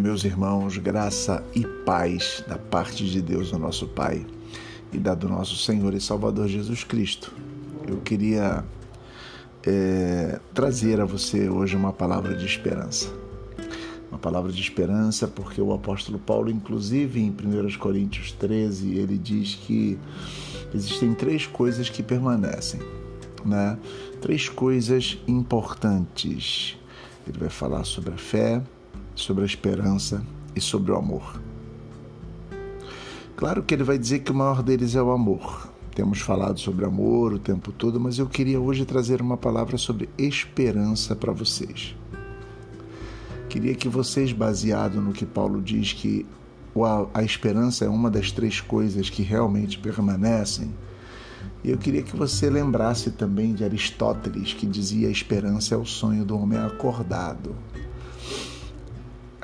[0.00, 4.24] meus irmãos, graça e paz da parte de Deus, o nosso Pai,
[4.90, 7.34] e da do nosso Senhor e Salvador Jesus Cristo.
[7.86, 8.64] Eu queria
[9.66, 13.12] é, trazer a você hoje uma palavra de esperança.
[14.10, 19.54] Uma palavra de esperança, porque o apóstolo Paulo, inclusive em 1 Coríntios 13, ele diz
[19.54, 19.98] que
[20.74, 22.80] existem três coisas que permanecem,
[23.44, 23.78] né?
[24.22, 26.78] Três coisas importantes.
[27.28, 28.62] Ele vai falar sobre a fé,
[29.14, 30.22] sobre a esperança
[30.54, 31.40] e sobre o amor.
[33.36, 35.68] Claro que ele vai dizer que o maior deles é o amor.
[35.94, 40.08] Temos falado sobre amor o tempo todo, mas eu queria hoje trazer uma palavra sobre
[40.16, 41.94] esperança para vocês.
[43.48, 46.24] Queria que vocês, baseado no que Paulo diz que
[47.12, 50.72] a esperança é uma das três coisas que realmente permanecem,
[51.64, 56.24] eu queria que você lembrasse também de Aristóteles, que dizia a esperança é o sonho
[56.24, 57.54] do homem acordado.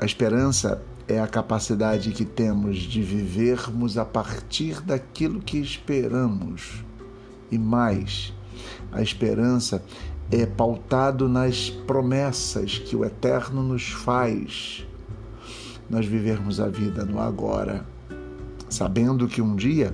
[0.01, 6.85] A esperança é a capacidade que temos de vivermos a partir daquilo que esperamos.
[7.51, 8.33] E mais,
[8.93, 9.83] a esperança
[10.31, 14.87] é pautado nas promessas que o Eterno nos faz.
[15.89, 17.85] Nós vivermos a vida no agora,
[18.69, 19.93] sabendo que um dia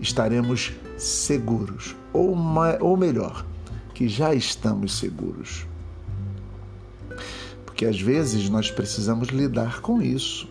[0.00, 2.36] estaremos seguros, ou,
[2.80, 3.46] ou melhor,
[3.94, 5.67] que já estamos seguros
[7.78, 10.48] que às vezes nós precisamos lidar com isso,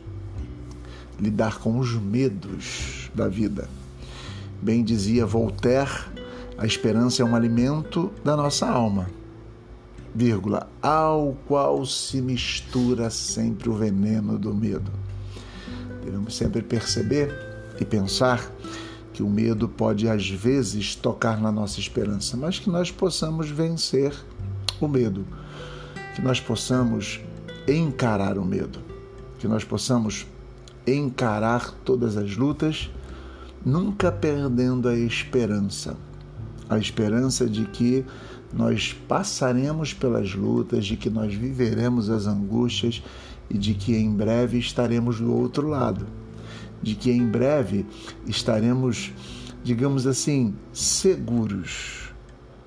[1.19, 3.67] lidar com os medos da vida.
[4.61, 6.05] Bem dizia Voltaire,
[6.57, 9.09] a esperança é um alimento da nossa alma,
[10.15, 14.89] vírgula, ao qual se mistura sempre o veneno do medo.
[16.05, 17.29] Devemos sempre perceber
[17.77, 18.49] e pensar
[19.11, 24.13] que o medo pode às vezes tocar na nossa esperança, mas que nós possamos vencer
[24.79, 25.25] o medo
[26.17, 27.21] que nós possamos
[27.67, 28.79] encarar o medo,
[29.37, 30.25] que nós possamos
[30.87, 32.89] encarar todas as lutas,
[33.63, 35.95] nunca perdendo a esperança,
[36.67, 38.03] a esperança de que
[38.51, 43.03] nós passaremos pelas lutas, de que nós viveremos as angústias
[43.47, 46.07] e de que em breve estaremos do outro lado,
[46.81, 47.85] de que em breve
[48.25, 49.11] estaremos,
[49.63, 52.11] digamos assim, seguros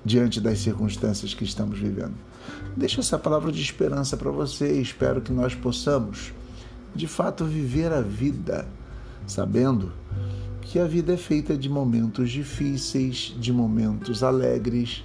[0.05, 2.30] diante das circunstâncias que estamos vivendo.
[2.75, 6.33] Deixo essa palavra de esperança para você e espero que nós possamos,
[6.95, 8.67] de fato, viver a vida
[9.27, 9.91] sabendo
[10.61, 15.03] que a vida é feita de momentos difíceis, de momentos alegres,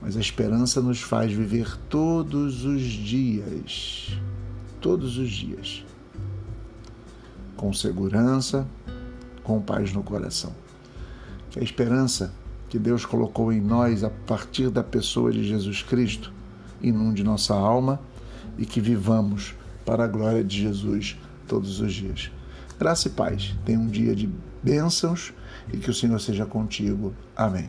[0.00, 4.18] mas a esperança nos faz viver todos os dias,
[4.80, 5.84] todos os dias,
[7.56, 8.66] com segurança,
[9.42, 10.52] com paz no coração.
[11.50, 12.32] Que a esperança
[12.68, 16.32] que Deus colocou em nós a partir da pessoa de Jesus Cristo
[16.82, 18.00] inunde nossa alma
[18.58, 19.54] e que vivamos
[19.84, 21.16] para a glória de Jesus
[21.46, 22.30] todos os dias.
[22.78, 23.54] Graça e paz.
[23.64, 24.28] Tenha um dia de
[24.62, 25.32] bênçãos
[25.72, 27.14] e que o Senhor seja contigo.
[27.36, 27.68] Amém.